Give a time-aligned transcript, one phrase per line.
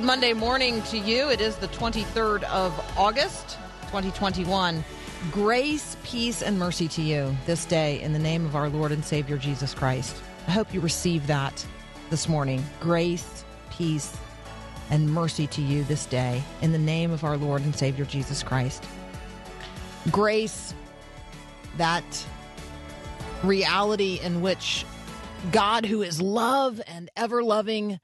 [0.00, 1.28] Good Monday morning to you.
[1.28, 4.82] It is the 23rd of August, 2021.
[5.30, 9.04] Grace, peace, and mercy to you this day in the name of our Lord and
[9.04, 10.16] Savior Jesus Christ.
[10.48, 11.66] I hope you receive that
[12.08, 12.64] this morning.
[12.80, 14.16] Grace, peace,
[14.88, 18.42] and mercy to you this day in the name of our Lord and Savior Jesus
[18.42, 18.82] Christ.
[20.10, 20.72] Grace,
[21.76, 22.26] that
[23.44, 24.86] reality in which
[25.52, 28.00] God, who is love and ever loving,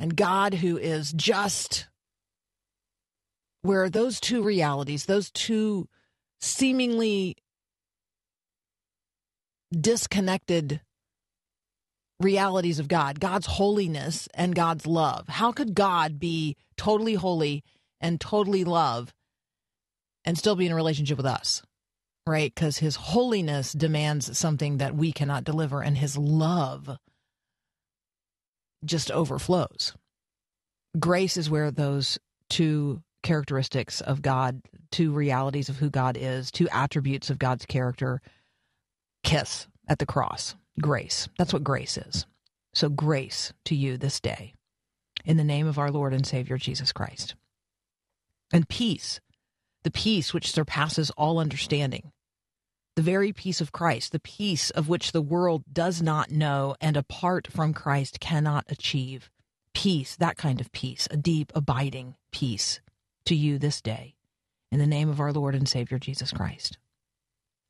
[0.00, 1.88] and God, who is just,
[3.62, 5.88] where those two realities, those two
[6.40, 7.36] seemingly
[9.72, 10.80] disconnected
[12.20, 15.28] realities of God, God's holiness and God's love.
[15.28, 17.62] How could God be totally holy
[18.00, 19.12] and totally love
[20.24, 21.62] and still be in a relationship with us?
[22.26, 22.52] Right?
[22.54, 26.98] Because his holiness demands something that we cannot deliver, and his love
[28.84, 29.94] just overflows.
[30.98, 36.68] Grace is where those two characteristics of God, two realities of who God is, two
[36.70, 38.20] attributes of God's character
[39.24, 40.54] kiss at the cross.
[40.80, 41.28] Grace.
[41.38, 42.26] That's what grace is.
[42.74, 44.54] So, grace to you this day
[45.24, 47.34] in the name of our Lord and Savior Jesus Christ.
[48.52, 49.20] And peace,
[49.82, 52.12] the peace which surpasses all understanding,
[52.98, 56.96] the very peace of Christ, the peace of which the world does not know and
[56.96, 59.30] apart from Christ cannot achieve.
[59.72, 62.80] Peace, that kind of peace, a deep, abiding peace
[63.26, 64.16] to you this day
[64.72, 66.76] in the name of our Lord and Savior Jesus Christ.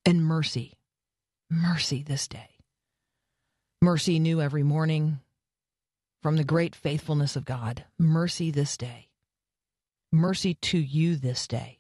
[0.06, 0.78] And mercy,
[1.50, 2.56] mercy this day.
[3.82, 5.20] Mercy new every morning
[6.22, 7.84] from the great faithfulness of God.
[7.98, 9.10] Mercy this day.
[10.10, 11.77] Mercy to you this day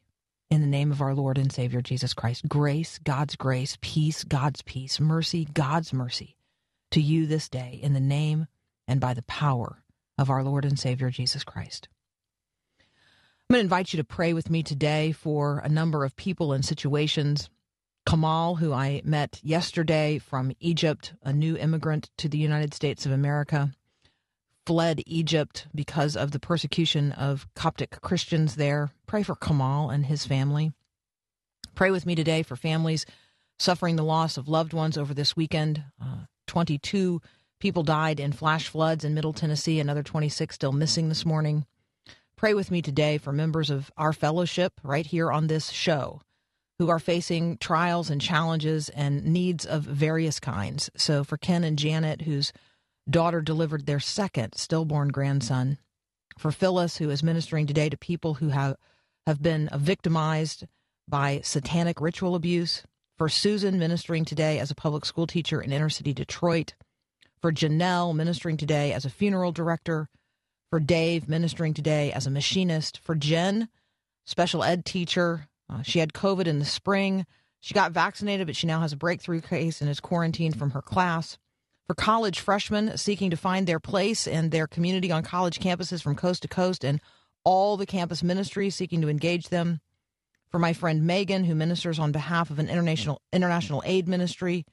[0.50, 2.48] in the name of our Lord and Savior Jesus Christ.
[2.48, 6.36] Grace, God's grace, peace, God's peace, mercy, God's mercy
[6.90, 8.46] to you this day in the name
[8.86, 9.82] and by the power
[10.16, 11.88] of our Lord and Savior Jesus Christ.
[12.80, 16.52] I'm going to invite you to pray with me today for a number of people
[16.52, 17.48] and situations.
[18.06, 23.12] Kamal, who I met yesterday from Egypt, a new immigrant to the United States of
[23.12, 23.70] America,
[24.68, 28.90] fled Egypt because of the persecution of Coptic Christians there.
[29.06, 30.74] Pray for Kamal and his family.
[31.74, 33.06] Pray with me today for families
[33.58, 35.82] suffering the loss of loved ones over this weekend.
[35.98, 37.22] Uh, 22
[37.58, 41.64] people died in flash floods in Middle Tennessee, another 26 still missing this morning.
[42.36, 46.20] Pray with me today for members of our fellowship right here on this show
[46.78, 50.90] who are facing trials and challenges and needs of various kinds.
[50.94, 52.52] So, for Ken and Janet, whose
[53.08, 55.78] daughter delivered their second stillborn grandson,
[56.38, 58.76] for Phyllis, who is ministering today to people who have,
[59.26, 60.66] have been victimized
[61.08, 62.84] by satanic ritual abuse,
[63.16, 66.74] for Susan, ministering today as a public school teacher in inner city Detroit,
[67.40, 70.08] for Janelle, ministering today as a funeral director,
[70.70, 73.68] for Dave, ministering today as a machinist, for Jen,
[74.24, 75.48] special ed teacher.
[75.68, 77.26] Uh, she had COVID in the spring.
[77.60, 80.82] She got vaccinated, but she now has a breakthrough case and is quarantined from her
[80.82, 81.38] class.
[81.88, 86.16] For college freshmen seeking to find their place and their community on college campuses from
[86.16, 87.00] coast to coast, and
[87.44, 89.80] all the campus ministries seeking to engage them.
[90.50, 94.66] For my friend Megan, who ministers on behalf of an international international aid ministry.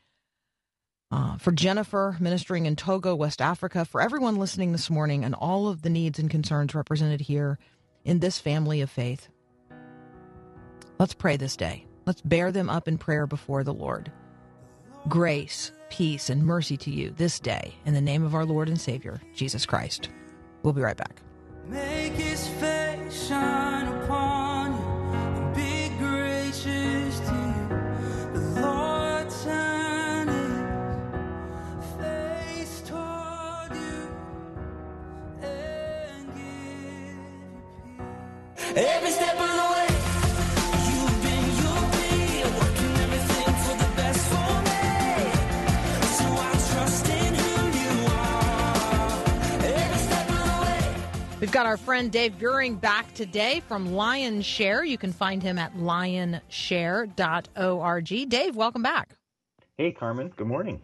[1.10, 5.70] Uh, for Jennifer, ministering in Togo, West Africa, for everyone listening this morning, and all
[5.70, 7.58] of the needs and concerns represented here
[8.04, 9.30] in this family of faith.
[11.00, 11.86] Let's pray this day.
[12.06, 14.12] Let's bear them up in prayer before the Lord.
[15.08, 18.80] Grace, peace, and mercy to you this day in the name of our Lord and
[18.80, 20.10] Savior, Jesus Christ.
[20.64, 21.22] We'll be right back.
[21.68, 24.80] Make his face shine upon you
[25.14, 27.68] and be gracious to you.
[28.34, 34.08] The Lord turn his face toward you
[35.42, 37.18] and give
[37.88, 38.02] you
[38.68, 38.78] peace.
[38.78, 39.55] Every step of
[51.46, 54.84] We've got our friend Dave Buehring back today from Lionshare.
[54.84, 58.30] You can find him at lionshare.org.
[58.30, 59.16] Dave, welcome back.
[59.78, 60.34] Hey, Carmen.
[60.36, 60.82] Good morning.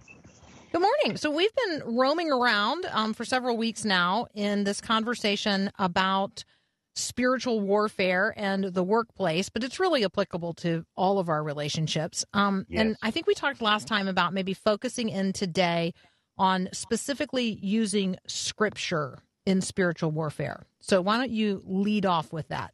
[0.72, 1.18] Good morning.
[1.18, 6.44] So we've been roaming around um, for several weeks now in this conversation about
[6.94, 12.24] spiritual warfare and the workplace, but it's really applicable to all of our relationships.
[12.34, 15.96] Um, And I think we talked last time about maybe focusing in today
[16.38, 20.66] on specifically using scripture in spiritual warfare.
[20.80, 22.74] So why don't you lead off with that?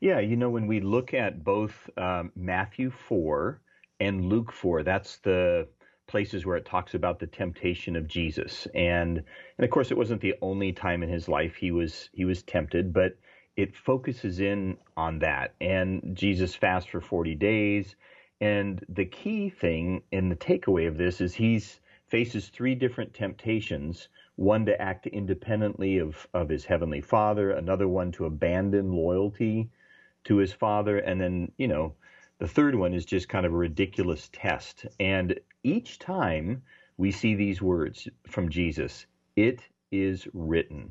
[0.00, 3.60] Yeah, you know, when we look at both um, Matthew 4
[4.00, 5.68] and Luke 4, that's the
[6.06, 8.66] places where it talks about the temptation of Jesus.
[8.74, 9.22] And
[9.56, 12.42] and of course it wasn't the only time in his life he was he was
[12.42, 13.16] tempted, but
[13.56, 15.54] it focuses in on that.
[15.60, 17.96] And Jesus fasts for 40 days.
[18.40, 24.08] And the key thing and the takeaway of this is he's faces three different temptations
[24.36, 29.70] one to act independently of, of his heavenly father, another one to abandon loyalty
[30.24, 31.94] to his father, and then, you know,
[32.38, 34.86] the third one is just kind of a ridiculous test.
[34.98, 36.62] And each time
[36.96, 40.90] we see these words from Jesus, it is written.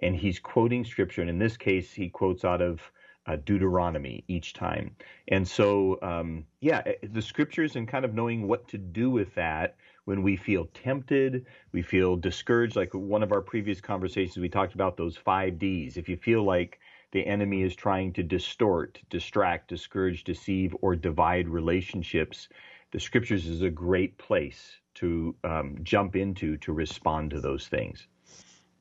[0.00, 1.22] And he's quoting scripture.
[1.22, 2.80] And in this case, he quotes out of
[3.26, 4.96] uh, Deuteronomy each time.
[5.28, 9.34] And so, um, yeah, eh, the scriptures and kind of knowing what to do with
[9.36, 12.76] that when we feel tempted, we feel discouraged.
[12.76, 15.96] Like one of our previous conversations, we talked about those five D's.
[15.96, 16.80] If you feel like
[17.12, 22.48] the enemy is trying to distort, distract, discourage, deceive, or divide relationships,
[22.90, 28.06] the scriptures is a great place to um, jump into to respond to those things.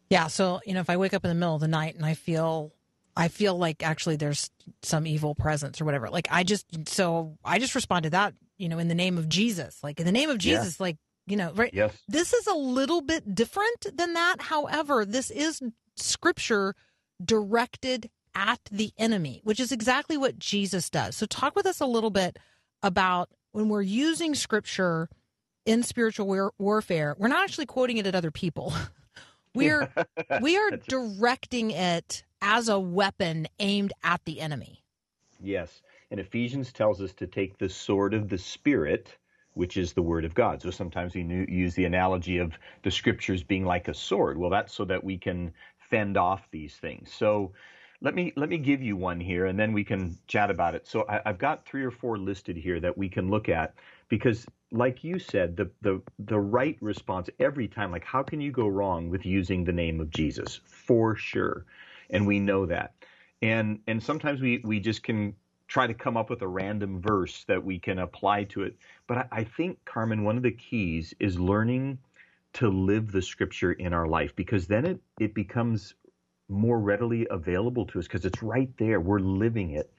[0.09, 2.06] Yeah, so you know, if I wake up in the middle of the night and
[2.06, 2.73] I feel
[3.15, 4.50] I feel like actually there's
[4.81, 6.09] some evil presence or whatever.
[6.09, 9.29] Like I just so I just respond to that, you know, in the name of
[9.29, 9.79] Jesus.
[9.83, 10.56] Like in the name of Yeah.
[10.56, 10.97] Jesus, like,
[11.31, 11.98] you know, right Yes.
[12.10, 14.42] this is a little bit different than that.
[14.42, 15.62] However, this is
[15.95, 16.75] scripture
[17.24, 21.16] directed at the enemy, which is exactly what Jesus does.
[21.16, 22.38] So talk with us a little bit
[22.83, 25.07] about when we're using scripture
[25.66, 28.74] in spiritual war- warfare, we're not actually quoting it at other people.
[29.54, 29.89] We're
[30.42, 34.83] we are directing it as a weapon aimed at the enemy.
[35.39, 35.81] Yes.
[36.10, 39.16] And Ephesians tells us to take the sword of the Spirit,
[39.53, 40.62] which is the Word of God.
[40.62, 44.38] So sometimes we use the analogy of the Scriptures being like a sword.
[44.38, 47.13] Well, that's so that we can fend off these things.
[47.13, 47.53] So
[48.01, 50.88] let me let me give you one here, and then we can chat about it.
[50.88, 53.75] So I, I've got three or four listed here that we can look at
[54.09, 57.92] because, like you said, the the the right response every time.
[57.92, 60.62] Like, how can you go wrong with using the name of Jesus?
[60.65, 61.65] For sure,
[62.09, 62.94] and we know that
[63.42, 65.36] and and sometimes we we just can
[65.71, 68.75] try to come up with a random verse that we can apply to it.
[69.07, 71.97] But I, I think carmen one of the keys is learning
[72.56, 75.95] to live the scripture in our life because then it it becomes
[76.50, 79.00] more readily available to us because it's right there.
[79.00, 79.94] We're living it.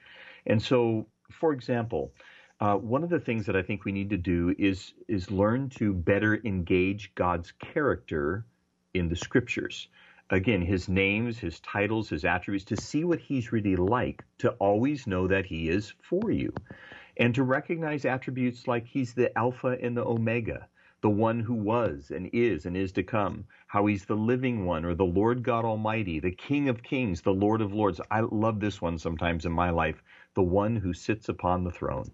[0.46, 2.12] And so for example
[2.60, 5.70] uh, one of the things that I think we need to do is is learn
[5.70, 8.44] to better engage God's character
[8.92, 9.88] in the scriptures
[10.32, 15.06] again, his names, his titles, his attributes, to see what he's really like, to always
[15.06, 16.50] know that he is for you,
[17.18, 20.66] and to recognize attributes like he's the Alpha and the Omega,
[21.02, 24.86] the one who was and is and is to come, how he's the living one
[24.86, 28.00] or the Lord God Almighty, the King of Kings, the Lord of Lords.
[28.10, 30.02] I love this one sometimes in my life,
[30.34, 32.10] the one who sits upon the throne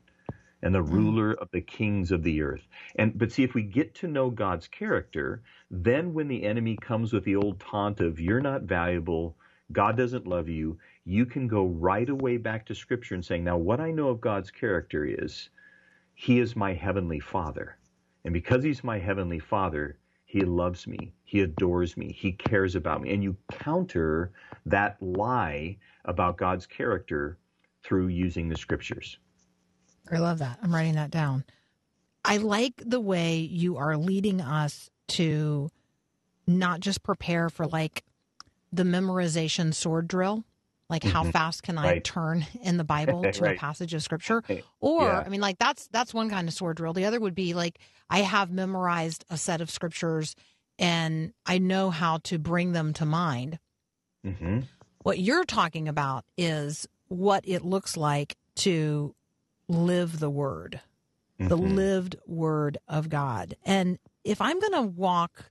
[0.62, 0.94] and the mm-hmm.
[0.94, 2.66] ruler of the kings of the earth.
[2.96, 7.12] And but see if we get to know God's character, then when the enemy comes
[7.12, 9.36] with the old taunt of you're not valuable,
[9.72, 13.56] God doesn't love you, you can go right away back to scripture and saying, "Now
[13.56, 15.50] what I know of God's character is
[16.14, 17.78] he is my heavenly Father.
[18.24, 21.14] And because he's my heavenly Father, he loves me.
[21.24, 22.12] He adores me.
[22.12, 23.14] He cares about me.
[23.14, 24.32] And you counter
[24.66, 27.38] that lie about God's character
[27.84, 29.18] through using the scriptures.
[30.10, 30.58] I love that.
[30.62, 31.44] I'm writing that down.
[32.24, 35.70] I like the way you are leading us to
[36.46, 38.04] not just prepare for like
[38.72, 40.44] the memorization sword drill,
[40.90, 44.42] like how fast can I turn in the Bible to a passage of scripture?
[44.80, 45.22] Or Yeah.
[45.24, 46.92] I mean like that's that's one kind of sword drill.
[46.92, 47.78] The other would be like
[48.10, 50.34] I have memorized a set of scriptures
[50.78, 53.58] and I know how to bring them to mind.
[54.24, 54.60] hmm
[55.02, 59.14] What you're talking about is what it looks like to
[59.68, 60.80] live the word,
[61.38, 61.76] the Mhm.
[61.76, 63.56] lived word of God.
[63.64, 65.50] And if I'm going to walk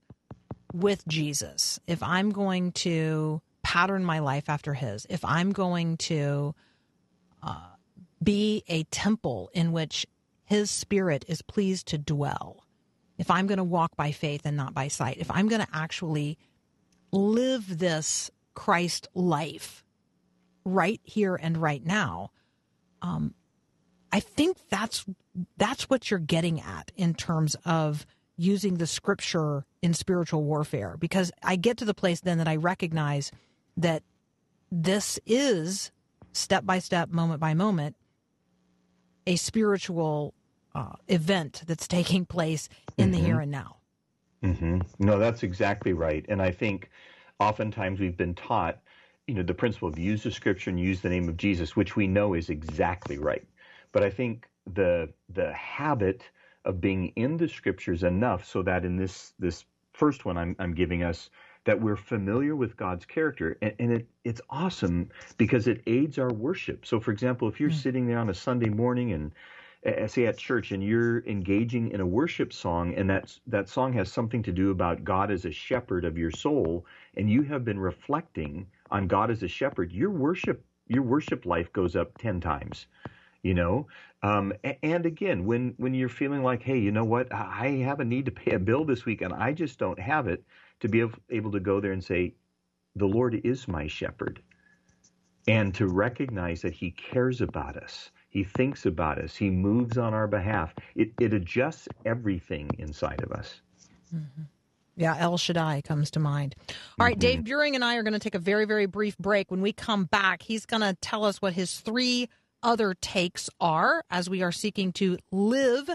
[0.73, 6.55] with Jesus, if I'm going to pattern my life after his, if I'm going to
[7.43, 7.75] uh,
[8.21, 10.05] be a temple in which
[10.45, 12.65] his spirit is pleased to dwell,
[13.17, 15.67] if I'm going to walk by faith and not by sight, if I'm going to
[15.73, 16.37] actually
[17.11, 19.83] live this Christ life
[20.65, 22.31] right here and right now.
[23.01, 23.35] Um,
[24.17, 25.05] I think that's
[25.57, 28.03] that's what you're getting at in terms of
[28.35, 32.55] using the scripture in spiritual warfare because I get to the place then that I
[32.55, 33.31] recognize
[33.77, 34.01] that
[34.71, 35.91] this is
[36.33, 37.95] step by step, moment by moment,
[39.27, 40.33] a spiritual
[40.73, 43.77] uh, event that's taking place in the here and now.
[44.41, 46.25] hmm No, that's exactly right.
[46.27, 46.89] And I think
[47.39, 48.79] oftentimes we've been taught,
[49.27, 51.95] you know, the principle of use the scripture and use the name of Jesus, which
[51.95, 53.47] we know is exactly right.
[53.91, 56.31] But I think the the habit
[56.65, 60.73] of being in the scriptures enough so that in this this first one I'm, I'm
[60.75, 61.29] giving us
[61.65, 63.57] that we're familiar with God's character.
[63.61, 66.85] And, and it it's awesome because it aids our worship.
[66.85, 69.33] So for example, if you're sitting there on a Sunday morning and
[69.85, 73.93] uh, say at church and you're engaging in a worship song and that that song
[73.93, 77.65] has something to do about God as a shepherd of your soul and you have
[77.65, 82.41] been reflecting on God as a shepherd your worship your worship life goes up 10
[82.41, 82.87] times
[83.41, 83.87] you know?
[84.23, 87.31] Um, and again when when you're feeling like hey you know what?
[87.31, 90.27] I have a need to pay a bill this week and I just don't have
[90.27, 90.43] it
[90.79, 92.33] to be able, to go there and say
[92.95, 94.41] the Lord is my shepherd.
[95.47, 100.13] And to recognize that he cares about us he thinks about us he moves on
[100.13, 103.61] our behalf it, it adjusts everything inside of us.
[104.97, 106.55] Yeah, El Shaddai comes to mind.
[106.99, 109.51] All right, Dave Buehring and I are going to take a very, very brief break.
[109.51, 112.29] When we come back, he's going to tell us what his three
[112.63, 115.89] other takes are as we are seeking to live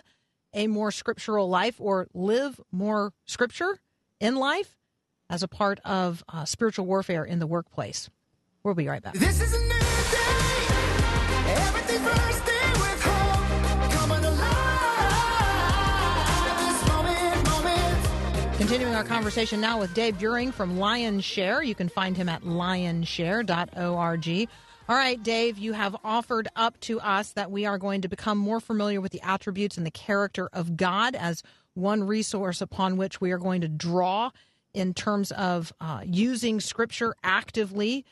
[0.55, 3.81] a more scriptural life or live more scripture
[4.21, 4.77] in life
[5.31, 8.11] as a part of uh, spiritual warfare in the workplace.
[8.63, 9.15] We'll be right back.
[9.15, 9.77] This is a new day.
[11.49, 13.91] Everything bursting with hope.
[13.93, 14.49] Coming alive.
[16.59, 18.57] This moment, moment.
[18.59, 21.67] Continuing our conversation now with Dave Buehring from Lionshare.
[21.67, 24.49] You can find him at lionshare.org.
[24.93, 28.37] All right, Dave, you have offered up to us that we are going to become
[28.37, 33.19] more familiar with the attributes and the character of God as one resource upon which
[33.19, 34.33] we are going to draw
[34.75, 38.05] in terms of uh, using Scripture actively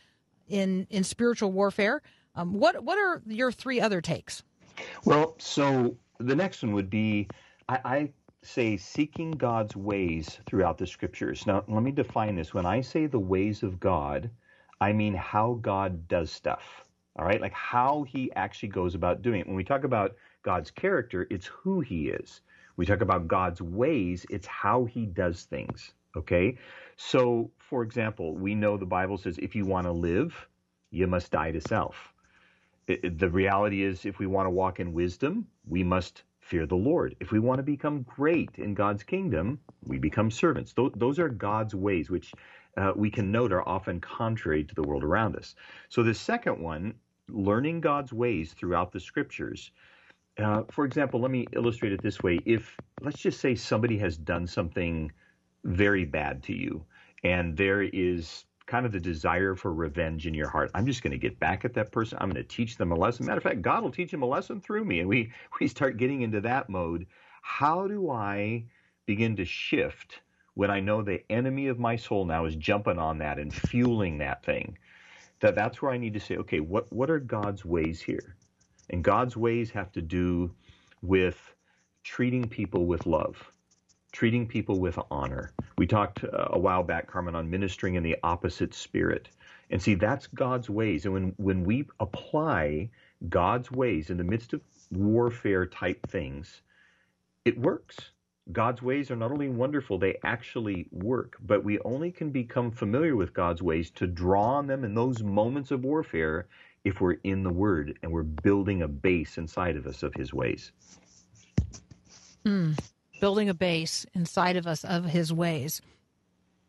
[0.49, 2.01] in in spiritual warfare.
[2.35, 4.43] Um, what what are your three other takes?
[5.05, 7.29] Well, so the next one would be
[7.69, 11.47] I, I say seeking God's ways throughout the scriptures.
[11.47, 12.55] Now, let me define this.
[12.55, 14.31] When I say the ways of God,
[14.81, 16.87] I mean how God does stuff.
[17.19, 19.49] All right, like how he actually goes about doing it.
[19.49, 22.43] When we talk about God's character, it's who he is.
[22.77, 25.95] We talk about God's ways, it's how he does things.
[26.17, 26.59] Okay,
[26.97, 30.49] so for example, we know the Bible says if you want to live,
[30.93, 32.13] you must die to self
[32.87, 36.67] it- it- the reality is if we want to walk in wisdom, we must fear
[36.67, 37.17] the Lord.
[37.21, 40.75] If we want to become great in God's kingdom, we become servants.
[40.75, 42.33] Those, those are God's ways, which
[42.77, 45.55] uh, we can note are often contrary to the world around us.
[45.89, 46.95] So the second one,
[47.29, 49.71] learning God's ways throughout the scriptures.
[50.39, 52.39] Uh, for example, let me illustrate it this way.
[52.45, 55.13] If, let's just say somebody has done something
[55.65, 56.85] very bad to you,
[57.23, 60.71] and there is kind of the desire for revenge in your heart.
[60.75, 62.19] I'm just going to get back at that person.
[62.21, 63.27] I'm going to teach them a lesson.
[63.27, 65.01] Matter of fact, God will teach them a lesson through me.
[65.01, 67.07] And we, we start getting into that mode.
[67.43, 68.65] How do I
[69.07, 70.21] begin to shift
[70.61, 74.19] when I know the enemy of my soul now is jumping on that and fueling
[74.19, 74.79] that thing?
[75.41, 78.37] That that's where I need to say, okay, what, what are God's ways here?
[78.91, 80.55] And God's ways have to do
[81.03, 81.55] with
[82.05, 83.53] treating people with love
[84.13, 85.55] treating people with honor.
[85.79, 89.31] We talked uh, a while back, Carmen, on ministering in the opposite spirit.
[89.71, 91.05] And see, that's God's ways.
[91.05, 92.91] And when, when we apply
[93.29, 96.63] God's ways in the midst of warfare type things,
[97.45, 98.11] it works.
[98.53, 101.37] God's ways are not only wonderful, they actually work.
[101.41, 105.23] But we only can become familiar with God's ways to draw on them in those
[105.23, 106.47] moments of warfare
[106.85, 110.33] if we're in the Word and we're building a base inside of us of His
[110.33, 110.73] ways.
[113.21, 115.81] building a base inside of us of his ways.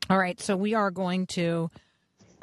[0.09, 1.71] All right, so we are going to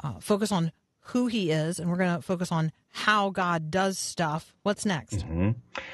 [0.03, 0.71] uh, focus on
[1.09, 4.53] who he is, and we're going to focus on how God does stuff.
[4.63, 5.25] What's next?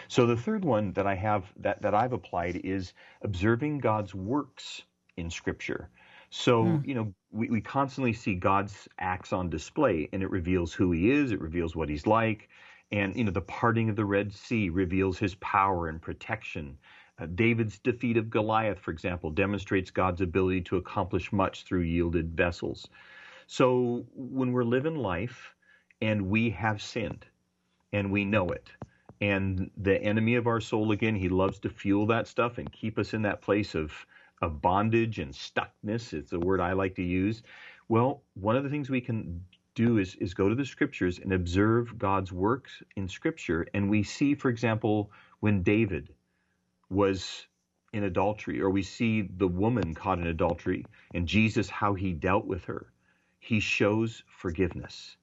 [0.07, 4.83] So the third one that I have that, that I've applied is observing God's works
[5.17, 5.89] in Scripture.
[6.29, 10.91] So, you know, we, we constantly see God's acts on display and it reveals who
[10.91, 12.49] he is, it reveals what he's like.
[12.91, 16.77] And, you know, the parting of the Red Sea reveals his power and protection.
[17.19, 22.35] Uh, David's defeat of Goliath, for example, demonstrates God's ability to accomplish much through yielded
[22.35, 22.89] vessels.
[23.47, 25.55] So when we're living life
[26.01, 27.25] and we have sinned
[27.93, 28.69] and we know it,
[29.21, 32.99] and the enemy of our soul again, he loves to fuel that stuff and keep
[32.99, 34.05] us in that place of
[34.41, 36.13] of bondage and stuckness.
[36.13, 37.41] It's a word I like to use.
[37.87, 39.43] Well, one of the things we can
[39.75, 43.65] do is, is go to the scriptures and observe God's works in scripture.
[43.73, 46.13] And we see, for example, when David
[46.89, 47.47] was
[47.93, 52.45] in adultery, or we see the woman caught in adultery and Jesus, how he dealt
[52.45, 52.87] with her,
[53.45, 55.17] he shows forgiveness.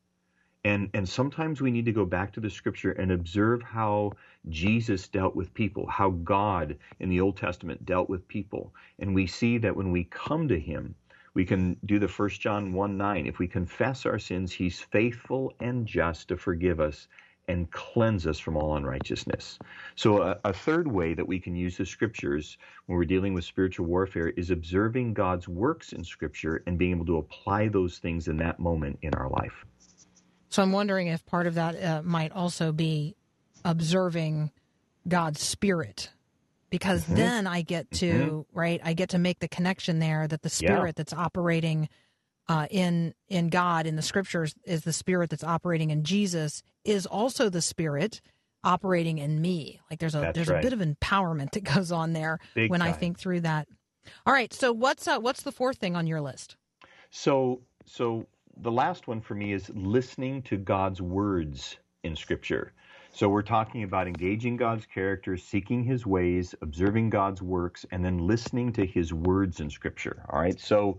[0.64, 4.12] And, and sometimes we need to go back to the scripture and observe how
[4.48, 8.72] Jesus dealt with people, how God in the Old Testament dealt with people.
[9.00, 10.94] And we see that when we come to him,
[11.34, 13.26] we can do the 1 John 1 9.
[13.26, 17.08] If we confess our sins, he's faithful and just to forgive us
[17.48, 19.58] and cleanse us from all unrighteousness.
[19.96, 22.56] So, a, a, third way that we can use the scriptures
[22.86, 27.06] when we're dealing with spiritual warfare is observing God's works in scripture and being able
[27.06, 29.64] to apply those things in that moment in our life.
[30.50, 33.16] So, I'm wondering if part of that uh, might also be
[33.64, 34.52] observing
[35.06, 36.10] God's spirit.
[36.70, 37.16] Because mm-hmm.
[37.16, 38.58] then I get to, mm-hmm.
[38.58, 40.92] right, I get to make the connection there that the spirit yeah.
[40.96, 41.88] that's operating
[42.52, 47.06] uh, in in God in the scriptures is the spirit that's operating in Jesus is
[47.06, 48.20] also the spirit
[48.62, 49.80] operating in me.
[49.90, 50.58] Like there's a that's there's right.
[50.58, 52.90] a bit of empowerment that goes on there Big when time.
[52.90, 53.68] I think through that.
[54.26, 56.56] All right, so what's uh, what's the fourth thing on your list?
[57.10, 58.26] So so
[58.58, 62.74] the last one for me is listening to God's words in Scripture.
[63.14, 68.18] So we're talking about engaging God's character, seeking His ways, observing God's works, and then
[68.18, 70.26] listening to His words in Scripture.
[70.28, 70.98] All right, so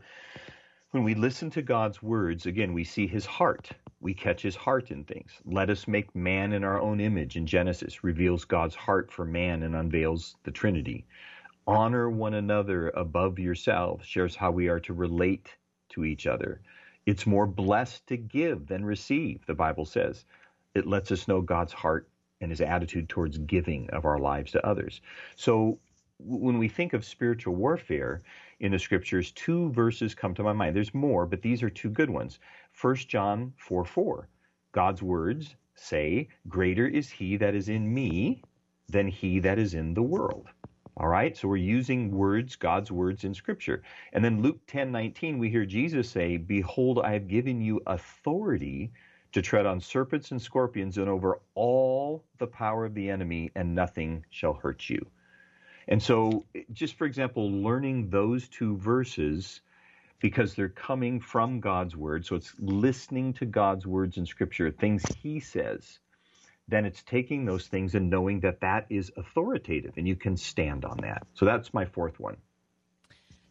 [0.93, 3.71] when we listen to God's words, again, we see his heart.
[3.99, 5.31] We catch his heart in things.
[5.43, 9.63] Let us make man in our own image in Genesis reveals God's heart for man
[9.63, 11.07] and unveils the Trinity.
[11.65, 15.57] Honor one another above yourselves shares how we are to relate
[15.89, 16.61] to each other.
[17.07, 20.25] It's more blessed to give than receive, the Bible says.
[20.75, 22.07] It lets us know God's heart
[22.39, 25.01] and his attitude towards giving of our lives to others.
[25.37, 25.79] So
[26.19, 28.23] when we think of spiritual warfare,
[28.59, 30.75] in the scriptures, two verses come to my mind.
[30.75, 32.39] There's more, but these are two good ones.
[32.79, 34.29] 1 John 4 4.
[34.71, 38.41] God's words say, Greater is he that is in me
[38.87, 40.47] than he that is in the world.
[40.95, 43.81] All right, so we're using words, God's words in Scripture.
[44.13, 48.91] And then Luke 10 19, we hear Jesus say, Behold, I have given you authority
[49.33, 53.73] to tread on serpents and scorpions and over all the power of the enemy, and
[53.73, 55.03] nothing shall hurt you.
[55.87, 59.61] And so, just for example, learning those two verses
[60.19, 65.03] because they're coming from God's word, so it's listening to God's words in Scripture, things
[65.21, 65.99] He says,
[66.67, 70.85] then it's taking those things and knowing that that is authoritative and you can stand
[70.85, 71.27] on that.
[71.33, 72.37] So that's my fourth one.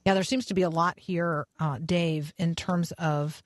[0.07, 3.42] Yeah, there seems to be a lot here, uh, Dave, in terms of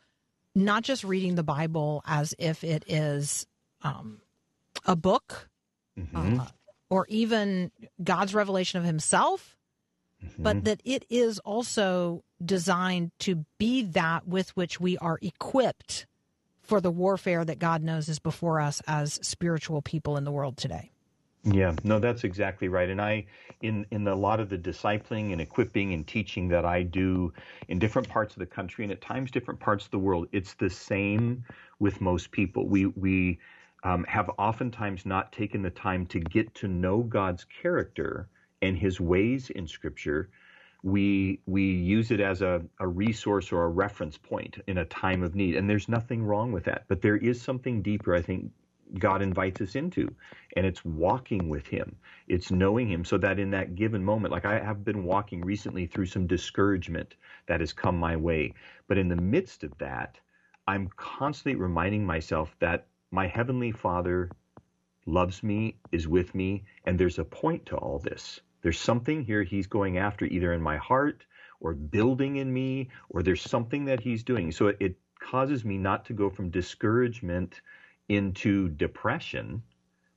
[0.54, 3.46] not just reading the Bible as if it is
[3.82, 4.20] um,
[4.86, 5.48] a book,
[5.98, 6.40] mm-hmm.
[6.40, 6.46] uh,
[6.90, 7.70] or even
[8.02, 9.56] God's revelation of himself,
[10.24, 10.42] mm-hmm.
[10.42, 16.06] but that it is also designed to be that with which we are equipped
[16.62, 20.56] for the warfare that God knows is before us as spiritual people in the world
[20.56, 20.90] today.
[21.44, 22.90] Yeah, no, that's exactly right.
[22.90, 23.26] And I,
[23.62, 27.32] in in a lot of the discipling and equipping and teaching that I do
[27.68, 30.54] in different parts of the country and at times different parts of the world, it's
[30.54, 31.44] the same
[31.78, 32.66] with most people.
[32.66, 33.38] We we
[33.86, 38.28] um, have oftentimes not taken the time to get to know God's character
[38.60, 40.28] and His ways in Scripture.
[40.82, 45.22] We we use it as a, a resource or a reference point in a time
[45.22, 46.86] of need, and there's nothing wrong with that.
[46.88, 48.50] But there is something deeper, I think,
[48.98, 50.12] God invites us into,
[50.56, 51.94] and it's walking with Him.
[52.26, 55.86] It's knowing Him, so that in that given moment, like I have been walking recently
[55.86, 57.14] through some discouragement
[57.46, 58.54] that has come my way,
[58.88, 60.18] but in the midst of that,
[60.66, 64.30] I'm constantly reminding myself that my heavenly Father
[65.06, 68.40] loves me, is with me, and there's a point to all this.
[68.60, 71.24] There's something here he's going after, either in my heart
[71.58, 74.52] or building in me, or there's something that he's doing.
[74.52, 77.62] So it, causes me not to go from discouragement
[78.10, 79.62] into depression,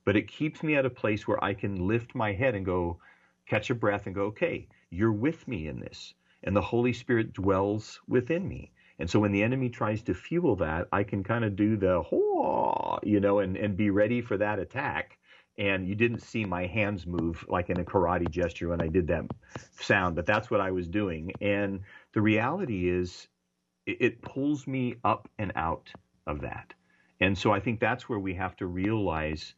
[0.04, 3.00] but it keeps me at a place where I can lift my head and go,
[3.46, 6.12] catch a breath and go, okay, you're with me in this.
[6.44, 8.72] And the Holy Spirit dwells within me.
[9.00, 12.02] And so when the enemy tries to fuel that, I can kind of do the
[12.02, 15.16] whole, you know, and, and be ready for that attack.
[15.56, 19.06] And you didn't see my hands move like in a karate gesture when I did
[19.06, 19.24] that
[19.80, 21.32] sound, but that's what I was doing.
[21.40, 21.80] And
[22.12, 23.26] the reality is,
[23.86, 25.90] it, it pulls me up and out
[26.26, 26.74] of that.
[27.20, 29.54] And so I think that's where we have to realize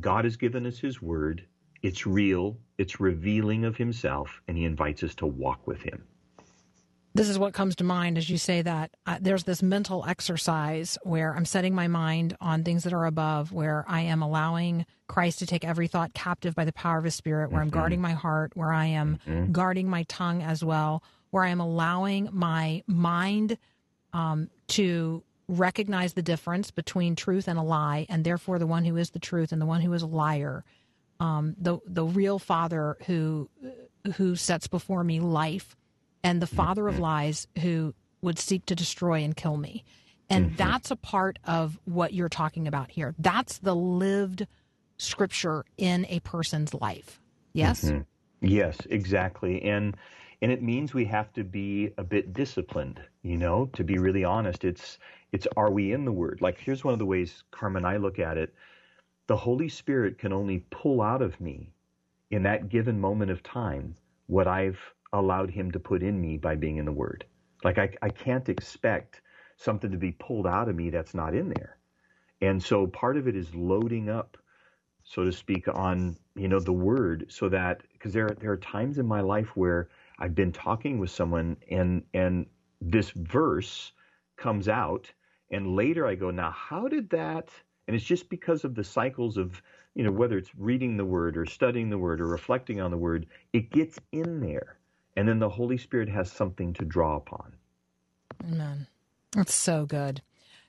[0.00, 1.46] God has given us His Word.
[1.82, 6.04] It's real, it's revealing of Himself, and He invites us to walk with Him
[7.14, 8.92] this is what comes to mind as you say that.
[9.06, 13.52] Uh, there's this mental exercise where I'm setting my mind on things that are above,
[13.52, 17.14] where I am allowing Christ to take every thought captive by the power of his
[17.14, 17.66] spirit, where mm-hmm.
[17.66, 19.52] I'm guarding my heart, where I am mm-hmm.
[19.52, 23.58] guarding my tongue as well, where I am allowing my mind
[24.12, 28.96] um, to recognize the difference between truth and a lie, and therefore the one who
[28.96, 30.64] is the truth and the one who is a liar.
[31.18, 33.50] Um, the the real Father who
[34.16, 35.76] who sets before me life,
[36.22, 39.84] and the Father of lies who would seek to destroy and kill me.
[40.28, 40.56] And mm-hmm.
[40.56, 43.14] that's a part of what you're talking about here.
[43.18, 44.46] That's the lived
[44.98, 47.20] scripture in a person's life.
[47.52, 47.84] Yes?
[47.84, 48.00] Mm-hmm.
[48.42, 49.62] Yes, exactly.
[49.62, 49.96] And
[50.42, 54.24] and it means we have to be a bit disciplined, you know, to be really
[54.24, 54.64] honest.
[54.64, 54.98] It's
[55.32, 56.40] it's are we in the word?
[56.40, 58.54] Like here's one of the ways Carmen and I look at it.
[59.26, 61.72] The Holy Spirit can only pull out of me
[62.30, 63.94] in that given moment of time
[64.26, 64.78] what I've
[65.12, 67.26] allowed him to put in me by being in the word.
[67.64, 69.22] Like I I can't expect
[69.56, 71.78] something to be pulled out of me that's not in there.
[72.42, 74.36] And so part of it is loading up
[75.04, 78.98] so to speak, on you know the word, so that because there there are times
[78.98, 82.46] in my life where I've been talking with someone and and
[82.80, 83.92] this verse
[84.36, 85.12] comes out,
[85.50, 87.50] and later I go, now how did that?
[87.88, 89.62] And it's just because of the cycles of
[89.94, 92.98] you know whether it's reading the word or studying the word or reflecting on the
[92.98, 94.78] word, it gets in there,
[95.20, 97.52] and then the Holy Spirit has something to draw upon.
[98.42, 98.86] Amen.
[99.32, 100.22] That's so good.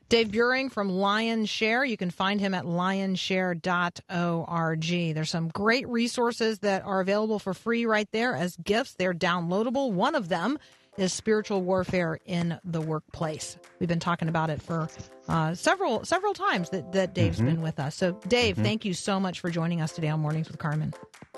[0.10, 1.88] Dave Buehring from Lionshare.
[1.88, 5.16] You can find him at lionshare.org.
[5.16, 8.96] There's some great resources that are available for free right there as gifts.
[8.96, 9.94] They're downloadable.
[9.94, 10.60] One of them
[10.98, 13.56] is spiritual warfare in the workplace.
[13.80, 14.90] We've been talking about it for
[15.30, 17.96] uh, several several times that, that Dave's been with us.
[17.96, 20.94] So, Dave, thank you so much for joining us today on Mornings with Carmen.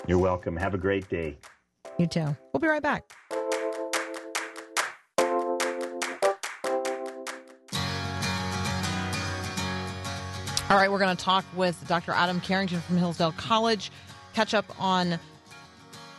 [0.08, 0.56] You're welcome.
[0.56, 1.38] Have a great day.
[1.98, 2.36] You too.
[2.52, 3.04] We'll be right back.
[10.70, 12.12] All right, we're going to talk with Dr.
[12.12, 13.92] Adam Carrington from Hillsdale College,
[14.32, 15.20] catch up on,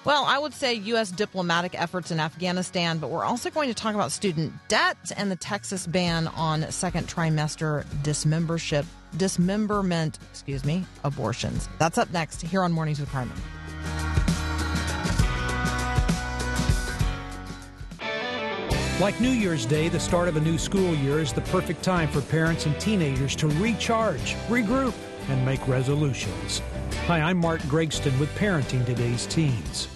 [0.06, 1.10] well, I would say U.S.
[1.10, 5.36] diplomatic efforts in Afghanistan, but we're also going to talk about student debt and the
[5.36, 8.86] Texas ban on second trimester dismembership,
[9.18, 11.68] dismemberment, excuse me, abortions.
[11.80, 13.36] That's up next here on Mornings with Carmen.
[18.98, 22.08] Like New Year's Day, the start of a new school year is the perfect time
[22.08, 24.94] for parents and teenagers to recharge, regroup,
[25.28, 26.62] and make resolutions.
[27.06, 29.90] Hi, I'm Mark Gregston with Parenting Today's Teens.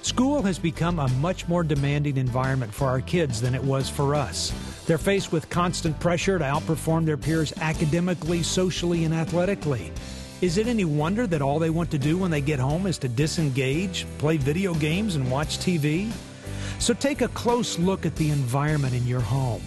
[0.00, 4.14] School has become a much more demanding environment for our kids than it was for
[4.14, 4.50] us.
[4.86, 9.92] They're faced with constant pressure to outperform their peers academically, socially, and athletically.
[10.40, 12.96] Is it any wonder that all they want to do when they get home is
[12.98, 16.10] to disengage, play video games, and watch TV?
[16.78, 19.62] So take a close look at the environment in your home.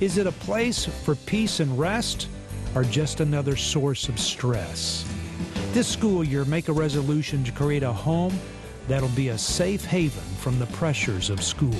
[0.00, 2.28] Is it a place for peace and rest
[2.74, 5.04] or just another source of stress?
[5.72, 8.38] This school year, make a resolution to create a home
[8.88, 11.76] that'll be a safe haven from the pressures of school.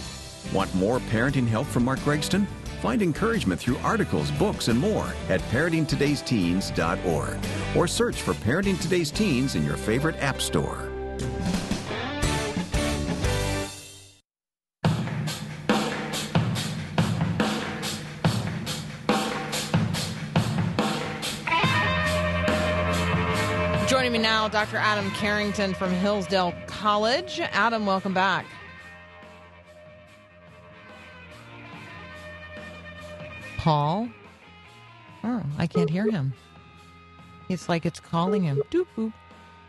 [0.52, 2.46] Want more parenting help from Mark Gregston?
[2.80, 7.38] Find encouragement through articles, books, and more at parentingtodaysteens.org
[7.76, 10.89] or search for Parenting Today's Teens in your favorite app store.
[24.60, 24.76] Dr.
[24.76, 27.40] Adam Carrington from Hillsdale College.
[27.40, 28.44] Adam, welcome back.
[33.56, 34.10] Paul?
[35.24, 36.34] Oh, I can't hear him.
[37.48, 38.62] It's like it's calling him.
[38.70, 39.14] Doop boop.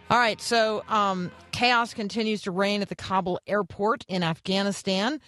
[0.10, 5.22] All right, so um, chaos continues to reign at the Kabul airport in Afghanistan.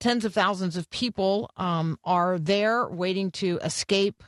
[0.00, 4.24] Tens of thousands of people um, are there waiting to escape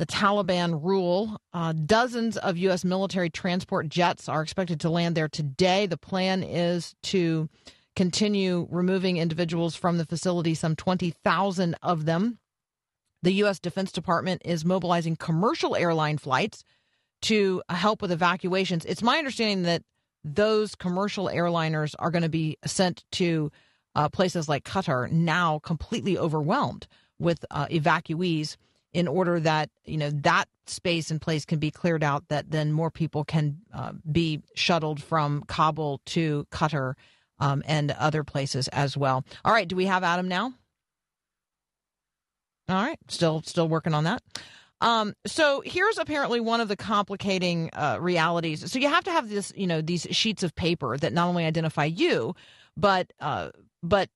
[0.00, 1.38] the Taliban rule.
[1.52, 2.86] Uh, dozens of U.S.
[2.86, 5.84] military transport jets are expected to land there today.
[5.84, 7.50] The plan is to
[7.96, 12.38] continue removing individuals from the facility, some 20,000 of them.
[13.22, 13.58] The U.S.
[13.58, 16.64] Defense Department is mobilizing commercial airline flights
[17.22, 18.86] to help with evacuations.
[18.86, 19.82] It's my understanding that
[20.24, 23.52] those commercial airliners are going to be sent to
[23.94, 26.86] uh, places like Qatar, now completely overwhelmed
[27.18, 28.56] with uh, evacuees
[28.92, 32.72] in order that you know that space and place can be cleared out that then
[32.72, 36.94] more people can uh, be shuttled from kabul to qatar
[37.38, 39.24] um, and other places as well.
[39.44, 40.52] All right do we have adam now?
[42.68, 44.22] All right still still working on that.
[44.80, 48.70] Um, so here's apparently one of the complicating uh, realities.
[48.72, 51.44] So you have to have this, you know, these sheets of paper that not only
[51.44, 52.34] identify you,
[52.76, 53.50] but uh,
[53.82, 54.08] but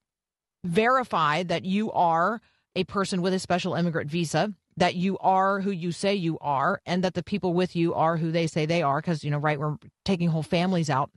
[0.64, 2.40] verify that you are
[2.74, 6.80] a person with a special immigrant visa, that you are who you say you are,
[6.86, 9.00] and that the people with you are who they say they are.
[9.00, 11.10] Because you know, right, we're taking whole families out.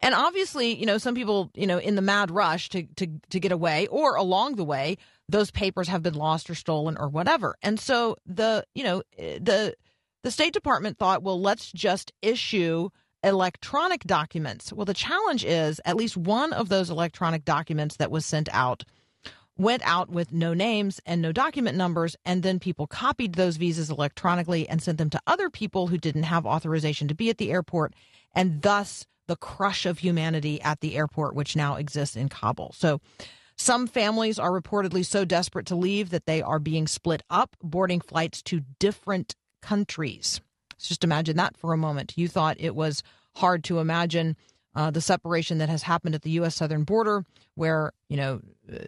[0.00, 3.40] And obviously, you know, some people, you know, in the mad rush to to to
[3.40, 4.98] get away or along the way,
[5.28, 7.56] those papers have been lost or stolen or whatever.
[7.62, 9.74] And so the, you know, the
[10.22, 12.90] the State Department thought, well, let's just issue
[13.22, 14.72] electronic documents.
[14.72, 18.84] Well, the challenge is at least one of those electronic documents that was sent out
[19.58, 23.90] went out with no names and no document numbers, and then people copied those visas
[23.90, 27.50] electronically and sent them to other people who didn't have authorization to be at the
[27.50, 27.94] airport,
[28.34, 32.72] and thus the crush of humanity at the airport, which now exists in Kabul.
[32.76, 33.00] So,
[33.58, 38.02] some families are reportedly so desperate to leave that they are being split up, boarding
[38.02, 40.42] flights to different countries.
[40.78, 42.12] Just imagine that for a moment.
[42.16, 43.02] You thought it was
[43.36, 44.36] hard to imagine
[44.76, 46.54] uh, the separation that has happened at the U.S.
[46.54, 48.40] southern border, where you know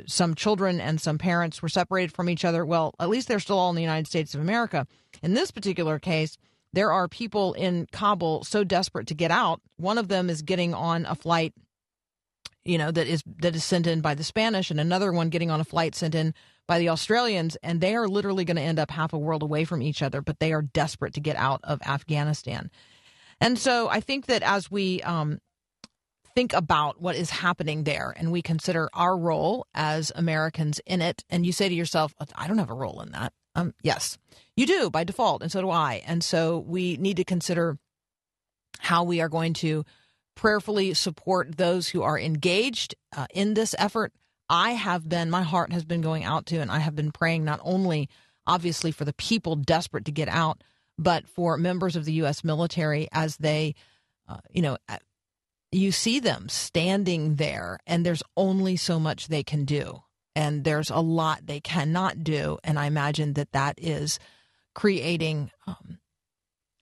[0.07, 2.65] some children and some parents were separated from each other.
[2.65, 4.87] Well, at least they're still all in the United States of America.
[5.23, 6.37] In this particular case,
[6.75, 9.63] there are people in Kabul so desperate to get out.
[9.79, 11.55] One of them is getting on a flight,
[12.67, 15.51] you know, that is that is sent in by the Spanish, and another one getting
[15.51, 16.35] on a flight sent in
[16.67, 19.65] by the Australians, and they are literally going to end up half a world away
[19.65, 20.21] from each other.
[20.21, 22.71] But they are desperate to get out of Afghanistan.
[23.41, 25.39] And so I think that as we um,
[26.39, 31.25] think about what is happening there and we consider our role as Americans in it,
[31.29, 33.33] and you say to yourself, I don't have a role in that.
[33.57, 34.19] Um, yes,
[34.55, 36.01] you do by default, and so do I.
[36.07, 37.77] And so we need to consider
[38.79, 39.85] how we are going to
[40.37, 44.13] prayerfully support those who are engaged uh, in this effort.
[44.49, 47.45] I have been, my heart has been going out to, and I have been praying
[47.45, 48.09] not only
[48.47, 50.63] obviously for the people desperate to get out,
[50.97, 52.45] but for members of the U.S.
[52.45, 53.75] military as they,
[54.29, 54.79] uh, you know,
[55.71, 60.03] you see them standing there, and there's only so much they can do.
[60.35, 62.59] And there's a lot they cannot do.
[62.63, 64.19] And I imagine that that is
[64.75, 65.99] creating um,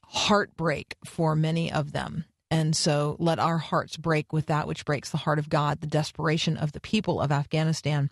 [0.05, 2.27] heartbreak for many of them.
[2.51, 5.87] And so let our hearts break with that which breaks the heart of God, the
[5.87, 8.11] desperation of the people of Afghanistan.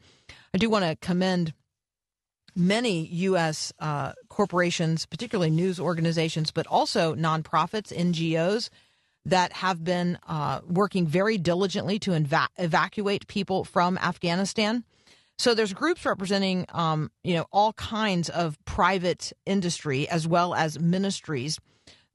[0.52, 1.52] I do want to commend
[2.56, 3.72] many U.S.
[3.78, 8.70] Uh, corporations, particularly news organizations, but also nonprofits, NGOs,
[9.26, 14.84] that have been uh, working very diligently to eva- evacuate people from Afghanistan.
[15.38, 20.78] So there's groups representing, um, you know, all kinds of private industry as well as
[20.78, 21.58] ministries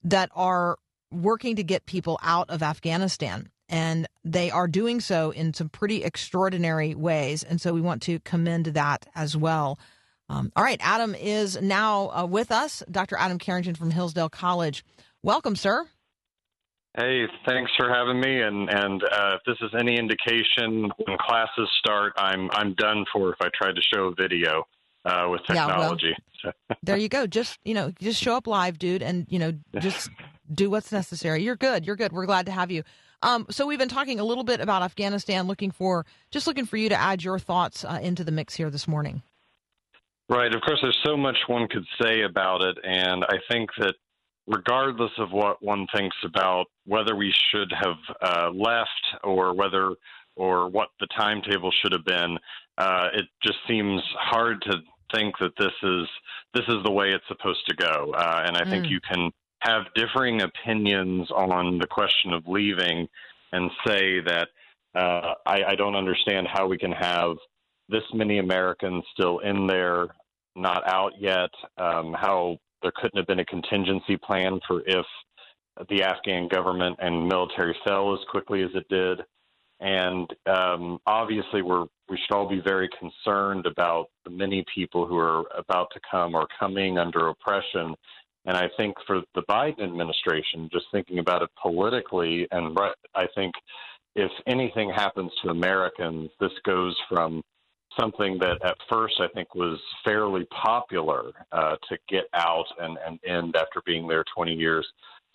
[0.04, 0.78] that are
[1.12, 3.50] working to get people out of Afghanistan.
[3.68, 7.44] And they are doing so in some pretty extraordinary ways.
[7.44, 9.80] And so we want to commend that as well.
[10.30, 13.18] Um, all right, Adam is now uh, with us, Dr.
[13.18, 14.86] Adam Carrington from Hillsdale College.
[15.24, 15.88] Welcome, sir.
[16.98, 18.42] Hey, thanks for having me.
[18.42, 23.30] And and uh, if this is any indication, when classes start, I'm I'm done for
[23.30, 24.64] if I try to show a video
[25.06, 26.16] uh, with Yeah, well, technology.
[26.84, 27.28] There you go.
[27.28, 30.10] Just you know, just show up live, dude, and you know, just
[30.52, 31.44] do what's necessary.
[31.44, 31.86] You're good.
[31.86, 32.14] You're good.
[32.14, 32.84] We're glad to have you.
[33.22, 36.78] Um, so we've been talking a little bit about Afghanistan, looking for just looking for
[36.78, 39.22] you to add your thoughts uh, into the mix here this morning.
[40.30, 40.54] Right.
[40.54, 43.96] Of course, there's so much one could say about it, and I think that
[44.50, 48.90] regardless of what one thinks about whether we should have uh, left
[49.24, 49.94] or whether
[50.36, 52.38] or what the timetable should have been,
[52.78, 54.78] uh, it just seems hard to
[55.14, 56.08] think that this is
[56.54, 58.14] this is the way it's supposed to go.
[58.18, 58.90] Uh, and I think Mm.
[58.90, 59.32] you can
[59.62, 63.08] have differing opinions on the question of leaving,
[63.52, 64.48] and say that
[64.96, 67.36] uh, I, I don't understand how we can have
[67.90, 70.08] this many Americans still in there,
[70.56, 71.50] not out yet.
[71.78, 75.06] Um, how there couldn't have been a contingency plan for if
[75.90, 79.22] the Afghan government and military fell as quickly as it did.
[79.80, 85.18] And um, obviously, we're we should all be very concerned about the many people who
[85.18, 87.96] are about to come or coming under oppression.
[88.46, 92.78] And I think for the Biden administration, just thinking about it politically, and
[93.14, 93.54] I think
[94.16, 97.44] if anything happens to Americans, this goes from
[97.98, 103.20] something that at first I think was fairly popular uh, to get out and, and
[103.26, 104.86] end after being there 20 years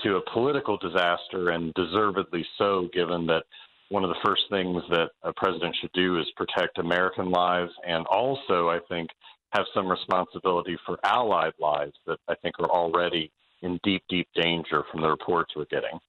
[0.03, 3.45] to a political disaster, and deservedly so, given that
[3.91, 8.05] one of the first things that a president should do is protect American lives and
[8.07, 9.11] also, I think,
[9.53, 13.31] have some responsibility for allied lives that I think are already
[13.63, 16.01] in deep, deep danger from the reports we're getting.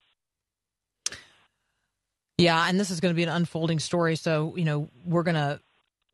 [2.37, 4.15] Yeah, and this is going to be an unfolding story.
[4.15, 5.61] So you know, we're gonna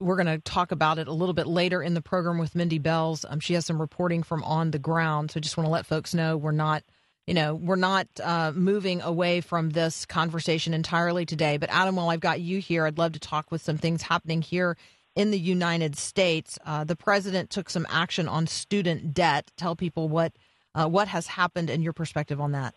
[0.01, 3.23] we're gonna talk about it a little bit later in the program with Mindy Belz.
[3.27, 5.31] Um, she has some reporting from on the ground.
[5.31, 6.83] So just want to let folks know we're not.
[7.27, 11.57] You know, we're not uh, moving away from this conversation entirely today.
[11.57, 14.41] But Adam, while I've got you here, I'd love to talk with some things happening
[14.41, 14.75] here
[15.15, 16.57] in the United States.
[16.65, 19.51] Uh, the president took some action on student debt.
[19.55, 20.33] Tell people what
[20.73, 22.73] uh, what has happened and your perspective on that.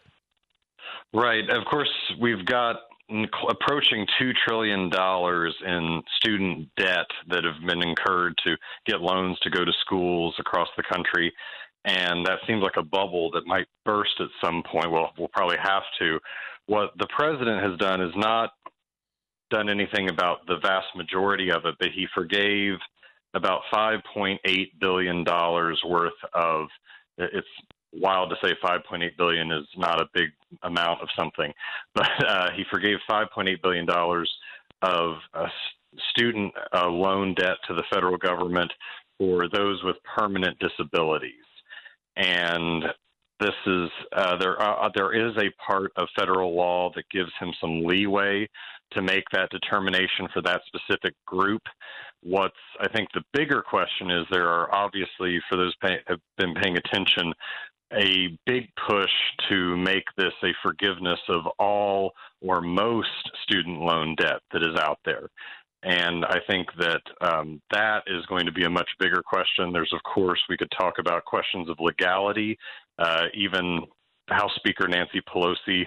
[1.13, 1.49] Right.
[1.49, 2.77] Of course, we've got
[3.11, 4.91] approaching $2 trillion
[5.67, 10.69] in student debt that have been incurred to get loans to go to schools across
[10.77, 11.33] the country.
[11.85, 14.91] And that seems like a bubble that might burst at some point.
[14.91, 16.19] Well, we'll probably have to.
[16.67, 18.51] What the president has done is not
[19.51, 22.79] done anything about the vast majority of it, but he forgave
[23.35, 24.39] about $5.8
[24.81, 26.69] billion worth of
[27.19, 27.47] it's
[28.01, 30.31] wild to say 5.8 billion is not a big
[30.63, 31.53] amount of something,
[31.95, 34.31] but uh, he forgave 5.8 billion dollars
[34.83, 35.17] of
[36.11, 38.73] student uh, loan debt to the federal government
[39.19, 41.45] for those with permanent disabilities,
[42.17, 42.85] and
[43.41, 44.61] this is uh, there.
[44.61, 48.49] Uh, there is a part of federal law that gives him some leeway
[48.93, 51.63] to make that determination for that specific group.
[52.23, 56.55] What's I think the bigger question is there are obviously for those pay, have been
[56.55, 57.33] paying attention
[57.97, 59.11] a big push
[59.49, 63.09] to make this a forgiveness of all or most
[63.43, 65.29] student loan debt that is out there.
[65.83, 69.71] And I think that um, that is going to be a much bigger question.
[69.73, 72.59] There's, of course, we could talk about questions of legality.
[72.99, 73.81] Uh, even
[74.29, 75.85] House Speaker Nancy Pelosi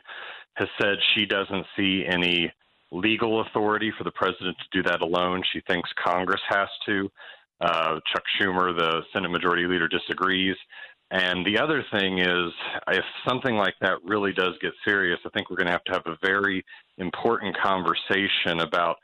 [0.54, 2.52] has said she doesn't see any
[2.92, 5.42] legal authority for the president to do that alone.
[5.52, 7.12] She thinks Congress has to.
[7.60, 10.56] Uh, Chuck Schumer, the Senate Majority Leader, disagrees.
[11.10, 12.52] And the other thing is,
[12.90, 15.94] if something like that really does get serious, I think we're going to have to
[15.94, 16.66] have a very
[16.98, 18.98] important conversation about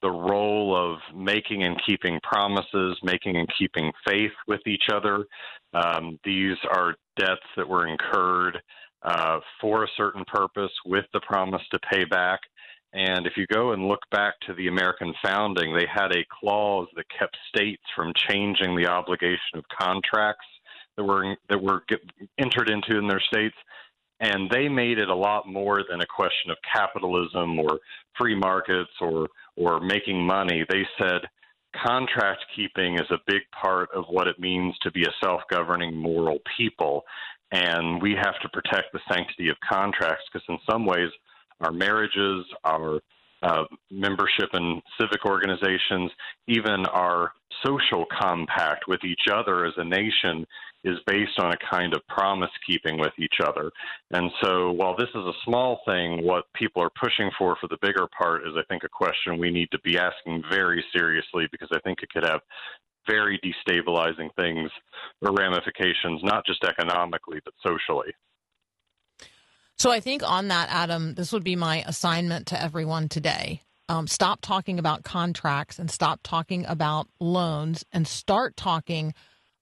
[0.00, 5.26] the role of making and keeping promises, making and keeping faith with each other.
[5.74, 8.58] Um, these are debts that were incurred
[9.02, 12.40] uh, for a certain purpose with the promise to pay back.
[12.92, 16.88] And if you go and look back to the American founding, they had a clause
[16.96, 20.46] that kept states from changing the obligation of contracts
[21.00, 22.00] that were that were get,
[22.38, 23.56] entered into in their states,
[24.20, 27.78] and they made it a lot more than a question of capitalism or
[28.18, 30.64] free markets or or making money.
[30.68, 31.22] They said
[31.82, 36.38] contract keeping is a big part of what it means to be a self-governing moral
[36.56, 37.04] people,
[37.52, 41.10] and we have to protect the sanctity of contracts because in some ways
[41.60, 43.00] our marriages, our
[43.42, 46.10] uh, membership in civic organizations,
[46.46, 47.32] even our
[47.64, 50.46] social compact with each other as a nation
[50.84, 53.70] is based on a kind of promise keeping with each other.
[54.10, 57.78] And so while this is a small thing, what people are pushing for for the
[57.82, 61.68] bigger part is, I think, a question we need to be asking very seriously because
[61.72, 62.40] I think it could have
[63.08, 64.70] very destabilizing things
[65.22, 68.12] or ramifications, not just economically, but socially.
[69.78, 73.62] So I think on that, Adam, this would be my assignment to everyone today.
[73.88, 79.14] Um, stop talking about contracts and stop talking about loans and start talking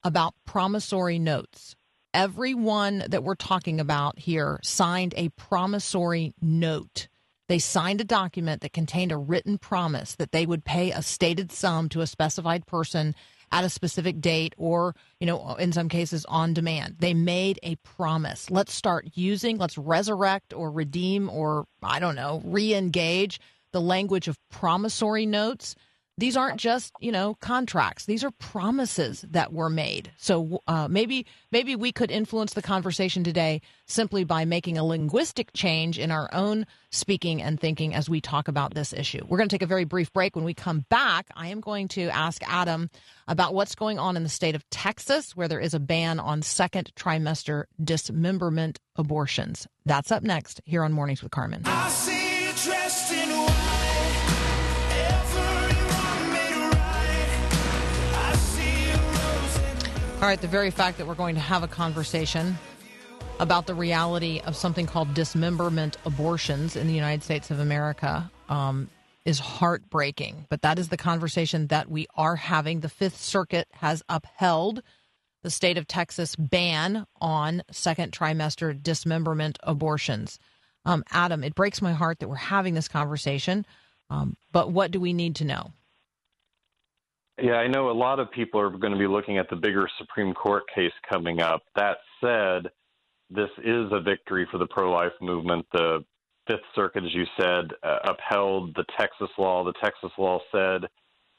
[0.08, 1.76] about promissory notes.
[2.14, 7.08] Everyone that we're talking about here signed a promissory note.
[7.50, 11.52] They signed a document that contained a written promise that they would pay a stated
[11.52, 13.14] sum to a specified person
[13.52, 16.96] at a specific date or, you know, in some cases on demand.
[17.00, 18.50] They made a promise.
[18.50, 23.40] Let's start using, let's resurrect or redeem or, I don't know, re engage
[23.72, 25.74] the language of promissory notes
[26.18, 28.04] these aren't just you know contracts.
[28.04, 30.10] These are promises that were made.
[30.18, 35.52] So uh, maybe maybe we could influence the conversation today simply by making a linguistic
[35.54, 39.24] change in our own speaking and thinking as we talk about this issue.
[39.28, 40.36] We're going to take a very brief break.
[40.36, 42.90] When we come back i am going to ask adam
[43.26, 46.42] about what's going on in the state of texas where there is a ban on
[46.42, 49.66] second trimester dismemberment abortions.
[49.86, 51.62] That's up next here on mornings with carmen
[60.20, 62.58] All right, the very fact that we're going to have a conversation
[63.38, 68.90] about the reality of something called dismemberment abortions in the United States of America um,
[69.24, 70.44] is heartbreaking.
[70.50, 72.80] But that is the conversation that we are having.
[72.80, 74.82] The Fifth Circuit has upheld
[75.44, 80.40] the state of Texas ban on second trimester dismemberment abortions.
[80.84, 83.64] Um, Adam, it breaks my heart that we're having this conversation.
[84.10, 85.70] Um, but what do we need to know?
[87.40, 89.88] Yeah, I know a lot of people are going to be looking at the bigger
[89.98, 91.62] Supreme Court case coming up.
[91.76, 92.70] That said,
[93.30, 95.64] this is a victory for the pro life movement.
[95.72, 96.04] The
[96.48, 99.62] Fifth Circuit, as you said, uh, upheld the Texas law.
[99.62, 100.88] The Texas law said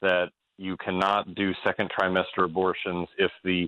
[0.02, 0.28] that
[0.58, 3.68] you cannot do second trimester abortions if the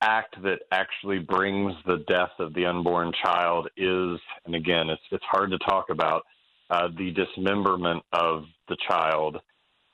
[0.00, 5.24] act that actually brings the death of the unborn child is, and again, it's it's
[5.24, 6.22] hard to talk about
[6.70, 9.38] uh, the dismemberment of the child.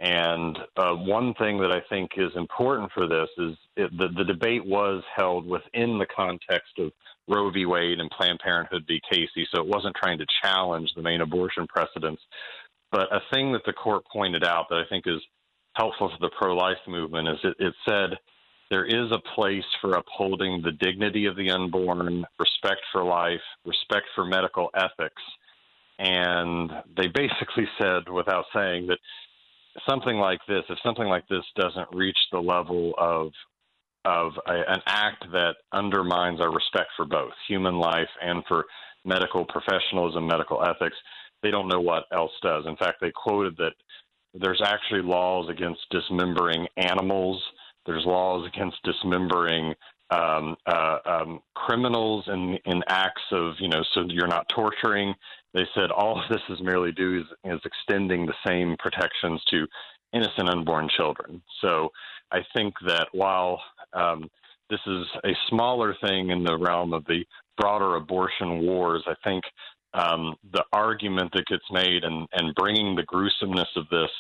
[0.01, 4.25] And uh, one thing that I think is important for this is it, the, the
[4.25, 6.91] debate was held within the context of
[7.29, 7.67] Roe v.
[7.67, 8.99] Wade and Planned Parenthood v.
[9.11, 12.23] Casey, so it wasn't trying to challenge the main abortion precedents.
[12.91, 15.21] But a thing that the court pointed out that I think is
[15.75, 18.19] helpful to the pro life movement is it, it said
[18.71, 24.07] there is a place for upholding the dignity of the unborn, respect for life, respect
[24.15, 25.23] for medical ethics.
[25.99, 28.99] And they basically said, without saying, that
[29.89, 33.33] something like this, if something like this doesn't reach the level of
[34.07, 38.65] of a, an act that undermines our respect for both human life and for
[39.05, 40.97] medical professionalism, medical ethics,
[41.43, 42.65] they don't know what else does.
[42.67, 43.75] In fact, they quoted that
[44.33, 47.43] there's actually laws against dismembering animals.
[47.85, 49.75] There's laws against dismembering
[50.11, 55.15] um, uh, um, criminals in, in acts of, you know, so you're not torturing.
[55.55, 59.67] They said all of this is merely due is, is extending the same protections to
[60.13, 61.43] innocent unborn children.
[61.61, 61.91] So
[62.33, 63.61] I think that while
[63.93, 64.29] um,
[64.69, 67.25] this is a smaller thing in the realm of the
[67.59, 69.45] broader abortion wars, I think
[69.93, 74.11] um, the argument that gets made and, and bringing the gruesomeness of this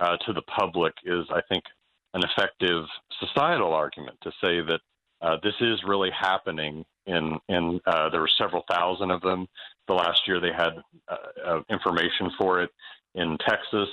[0.00, 1.64] uh, to the public is, I think,
[2.12, 2.84] an effective
[3.20, 4.80] societal argument to say that
[5.22, 6.84] uh, this is really happening.
[7.06, 9.46] In in uh, there were several thousand of them.
[9.86, 11.16] The last year they had uh,
[11.46, 12.70] uh, information for it
[13.14, 13.88] in Texas,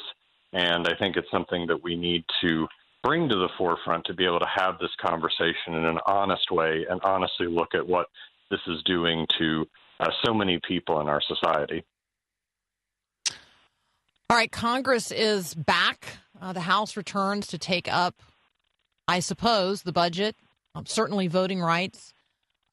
[0.54, 2.68] and I think it's something that we need to
[3.04, 6.86] bring to the forefront to be able to have this conversation in an honest way
[6.90, 8.08] and honestly look at what
[8.50, 9.66] this is doing to
[10.00, 11.84] uh, so many people in our society.
[14.30, 16.20] All right, Congress is back.
[16.42, 18.22] Uh, the House returns to take up,
[19.08, 20.36] I suppose, the budget,
[20.74, 22.14] um, certainly voting rights,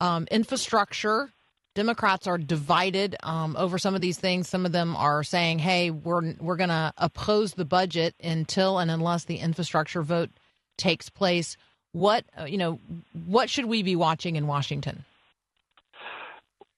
[0.01, 1.33] um, infrastructure.
[1.79, 4.49] Democrats are divided um, over some of these things.
[4.49, 8.91] Some of them are saying, "Hey, we're we're going to oppose the budget until and
[8.91, 10.29] unless the infrastructure vote
[10.77, 11.57] takes place."
[11.93, 12.81] What uh, you know,
[13.27, 15.05] what should we be watching in Washington?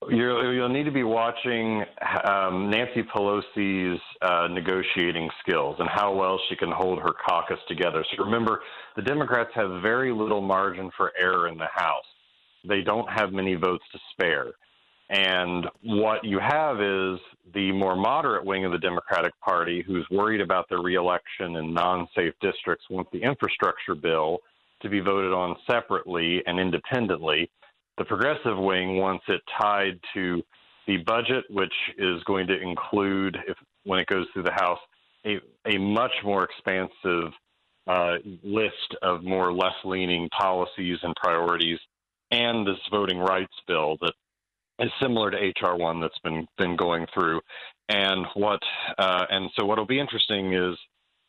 [0.07, 1.83] You're, you'll need to be watching
[2.23, 8.05] um, Nancy Pelosi's uh, negotiating skills and how well she can hold her caucus together.
[8.15, 8.61] So remember,
[8.95, 12.05] the Democrats have very little margin for error in the House.
[12.67, 14.53] They don't have many votes to spare.
[15.11, 17.19] And what you have is
[17.53, 22.07] the more moderate wing of the Democratic Party who's worried about their reelection in non
[22.15, 24.39] safe districts want the infrastructure bill
[24.81, 27.51] to be voted on separately and independently.
[27.97, 30.41] The progressive wing wants it tied to
[30.87, 34.79] the budget, which is going to include, if when it goes through the House,
[35.25, 37.33] a, a much more expansive
[37.85, 41.79] uh, list of more left leaning policies and priorities,
[42.31, 44.13] and this voting rights bill that
[44.81, 47.41] is similar to HR one that's been been going through.
[47.89, 48.61] And what
[48.97, 50.77] uh, and so what'll be interesting is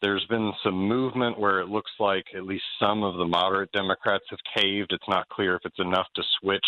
[0.01, 4.25] there's been some movement where it looks like at least some of the moderate Democrats
[4.31, 4.93] have caved.
[4.93, 6.67] It's not clear if it's enough to switch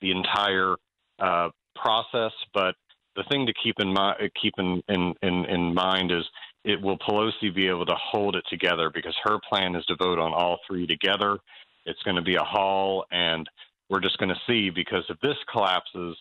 [0.00, 0.76] the entire
[1.18, 2.74] uh, process, but
[3.16, 6.24] the thing to keep in mind keep in, in, in, in mind is
[6.64, 10.18] it will Pelosi be able to hold it together because her plan is to vote
[10.18, 11.38] on all three together.
[11.86, 13.48] It's going to be a haul, and
[13.94, 16.16] we're just going to see because if this collapses,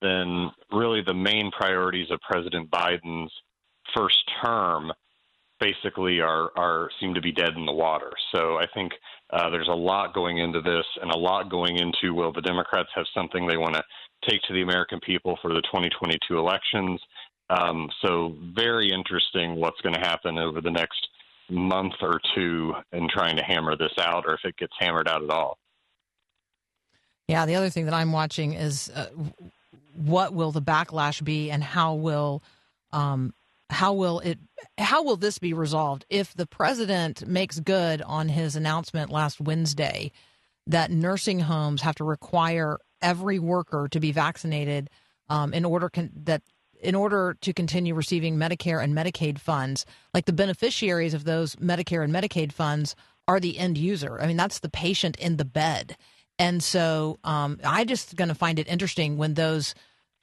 [0.00, 3.30] then really the main priorities of President Biden's
[3.94, 4.90] first term
[5.60, 8.10] basically are are seem to be dead in the water.
[8.34, 8.92] So I think
[9.30, 12.88] uh, there's a lot going into this, and a lot going into will the Democrats
[12.94, 13.82] have something they want to
[14.26, 16.98] take to the American people for the 2022 elections.
[17.50, 21.08] Um, so very interesting what's going to happen over the next
[21.50, 25.22] month or two in trying to hammer this out, or if it gets hammered out
[25.22, 25.58] at all.
[27.28, 29.08] Yeah, the other thing that I'm watching is uh,
[29.94, 32.42] what will the backlash be, and how will
[32.90, 33.34] um,
[33.70, 34.38] how will it
[34.78, 40.10] how will this be resolved if the president makes good on his announcement last Wednesday
[40.66, 44.88] that nursing homes have to require every worker to be vaccinated
[45.28, 46.42] um, in order con- that
[46.80, 52.04] in order to continue receiving Medicare and Medicaid funds, like the beneficiaries of those Medicare
[52.04, 52.94] and Medicaid funds
[53.26, 54.20] are the end user.
[54.20, 55.96] I mean, that's the patient in the bed.
[56.38, 59.74] And so um, I just going to find it interesting when those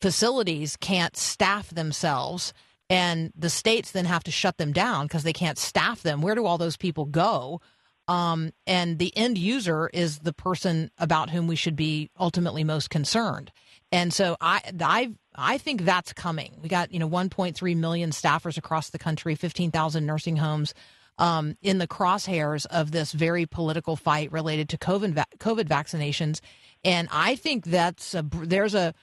[0.01, 2.53] facilities can't staff themselves
[2.89, 6.21] and the states then have to shut them down because they can't staff them.
[6.21, 7.61] Where do all those people go?
[8.07, 12.91] Um, and the end user is the person about whom we should be ultimately most
[12.91, 13.51] concerned.
[13.91, 16.59] And so I, I, I think that's coming.
[16.61, 20.75] We got you know 1.3 million staffers across the country, 15,000 nursing homes
[21.17, 26.41] um, in the crosshairs of this very political fight related to COVID, COVID vaccinations.
[26.83, 28.93] And I think that's a, there's a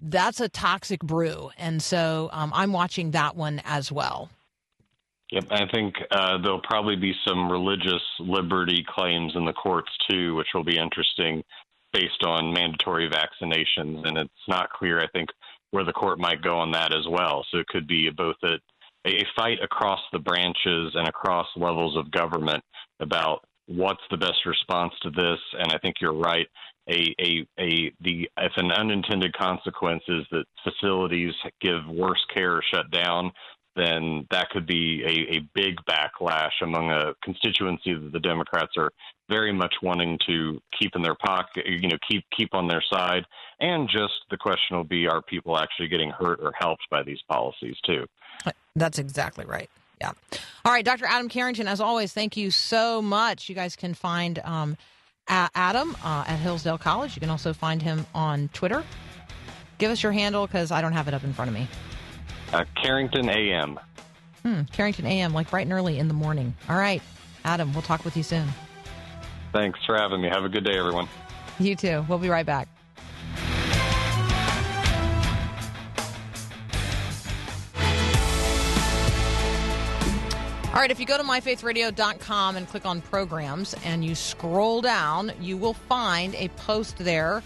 [0.00, 1.50] that's a toxic brew.
[1.56, 4.30] And so um, I'm watching that one as well.
[5.32, 10.34] Yep, I think uh, there'll probably be some religious liberty claims in the courts too,
[10.36, 11.42] which will be interesting
[11.92, 14.06] based on mandatory vaccinations.
[14.06, 15.30] And it's not clear, I think,
[15.70, 17.44] where the court might go on that as well.
[17.50, 18.56] So it could be both a,
[19.06, 22.62] a fight across the branches and across levels of government
[23.00, 25.38] about what's the best response to this.
[25.58, 26.46] And I think you're right.
[26.88, 32.62] A, a, a the if an unintended consequence is that facilities give worse care or
[32.72, 33.32] shut down,
[33.74, 38.90] then that could be a, a big backlash among a constituency that the Democrats are
[39.28, 43.24] very much wanting to keep in their pocket, you know, keep keep on their side.
[43.60, 47.20] And just the question will be: Are people actually getting hurt or helped by these
[47.28, 48.06] policies too?
[48.74, 49.70] That's exactly right.
[50.00, 50.12] Yeah.
[50.64, 51.06] All right, Dr.
[51.06, 53.48] Adam Carrington, as always, thank you so much.
[53.48, 54.76] You guys can find um,
[55.28, 57.16] Adam uh, at Hillsdale College.
[57.16, 58.84] You can also find him on Twitter.
[59.78, 61.68] Give us your handle because I don't have it up in front of me.
[62.52, 63.78] Uh, Carrington AM.
[64.42, 66.54] Hmm, Carrington AM, like bright and early in the morning.
[66.68, 67.02] All right,
[67.44, 68.46] Adam, we'll talk with you soon.
[69.52, 70.28] Thanks for having me.
[70.28, 71.08] Have a good day, everyone.
[71.58, 72.04] You too.
[72.08, 72.68] We'll be right back.
[80.76, 85.32] All right, if you go to myfaithradio.com and click on programs and you scroll down,
[85.40, 87.42] you will find a post there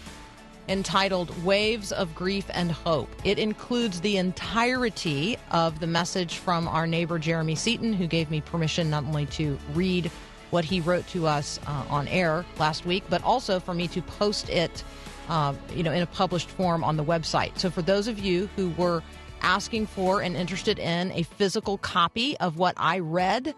[0.67, 3.07] entitled Waves of Grief and Hope.
[3.23, 8.41] It includes the entirety of the message from our neighbor Jeremy Seaton, who gave me
[8.41, 10.11] permission not only to read
[10.49, 14.01] what he wrote to us uh, on air last week, but also for me to
[14.01, 14.83] post it,
[15.29, 17.57] uh, you know, in a published form on the website.
[17.57, 19.01] So for those of you who were
[19.41, 23.53] asking for and interested in a physical copy of what I read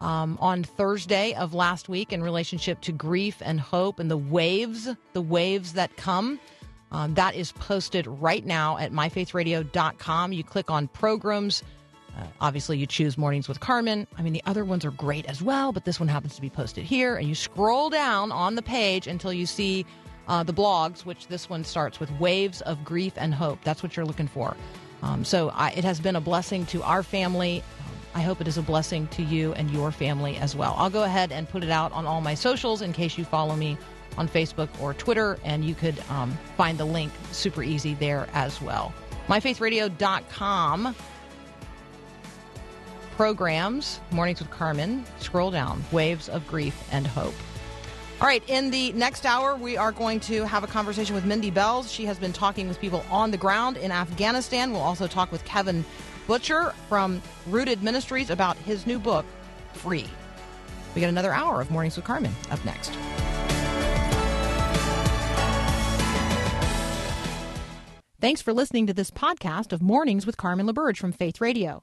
[0.00, 4.88] um, on Thursday of last week in relationship to grief and hope and the waves,
[5.12, 6.38] the waves that come.
[6.92, 10.32] Um, that is posted right now at myfaithradio.com.
[10.32, 11.62] You click on programs.
[12.16, 14.06] Uh, obviously, you choose Mornings with Carmen.
[14.16, 16.50] I mean, the other ones are great as well, but this one happens to be
[16.50, 17.16] posted here.
[17.16, 19.84] And you scroll down on the page until you see
[20.28, 23.58] uh, the blogs, which this one starts with Waves of Grief and Hope.
[23.64, 24.56] That's what you're looking for.
[25.04, 27.62] Um, so I, it has been a blessing to our family.
[28.14, 30.74] I hope it is a blessing to you and your family as well.
[30.78, 33.54] I'll go ahead and put it out on all my socials in case you follow
[33.54, 33.76] me
[34.16, 38.62] on Facebook or Twitter, and you could um, find the link super easy there as
[38.62, 38.94] well.
[39.28, 40.94] MyFaithRadio.com
[43.16, 47.34] programs, Mornings with Carmen, scroll down, Waves of Grief and Hope.
[48.20, 51.50] All right, in the next hour, we are going to have a conversation with Mindy
[51.50, 51.92] Belz.
[51.92, 54.70] She has been talking with people on the ground in Afghanistan.
[54.70, 55.84] We'll also talk with Kevin
[56.26, 59.26] Butcher from Rooted Ministries about his new book,
[59.74, 60.08] Free.
[60.94, 62.92] We got another hour of Mornings with Carmen up next.
[68.20, 71.82] Thanks for listening to this podcast of Mornings with Carmen LaBerge from Faith Radio.